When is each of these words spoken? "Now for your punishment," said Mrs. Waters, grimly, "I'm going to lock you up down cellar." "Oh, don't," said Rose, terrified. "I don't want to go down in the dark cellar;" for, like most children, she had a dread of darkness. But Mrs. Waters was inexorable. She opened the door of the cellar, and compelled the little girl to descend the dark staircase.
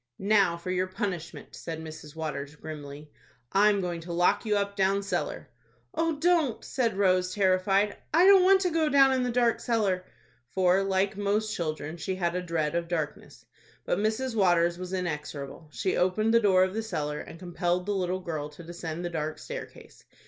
"Now 0.17 0.57
for 0.57 0.71
your 0.71 0.87
punishment," 0.87 1.53
said 1.55 1.79
Mrs. 1.79 2.15
Waters, 2.15 2.55
grimly, 2.55 3.11
"I'm 3.51 3.81
going 3.81 4.01
to 4.01 4.11
lock 4.13 4.47
you 4.47 4.57
up 4.57 4.75
down 4.75 5.03
cellar." 5.03 5.49
"Oh, 5.93 6.15
don't," 6.15 6.63
said 6.63 6.97
Rose, 6.97 7.35
terrified. 7.35 7.97
"I 8.11 8.25
don't 8.25 8.41
want 8.41 8.61
to 8.61 8.71
go 8.71 8.89
down 8.89 9.13
in 9.13 9.21
the 9.21 9.29
dark 9.29 9.59
cellar;" 9.59 10.03
for, 10.49 10.81
like 10.81 11.17
most 11.17 11.53
children, 11.55 11.97
she 11.97 12.15
had 12.15 12.33
a 12.33 12.41
dread 12.41 12.73
of 12.73 12.87
darkness. 12.87 13.45
But 13.85 13.99
Mrs. 13.99 14.33
Waters 14.35 14.79
was 14.79 14.91
inexorable. 14.91 15.69
She 15.71 15.95
opened 15.95 16.33
the 16.33 16.39
door 16.39 16.63
of 16.63 16.73
the 16.73 16.81
cellar, 16.81 17.19
and 17.19 17.37
compelled 17.37 17.85
the 17.85 17.93
little 17.93 18.21
girl 18.21 18.49
to 18.49 18.63
descend 18.63 19.05
the 19.05 19.11
dark 19.11 19.37
staircase. 19.37 20.03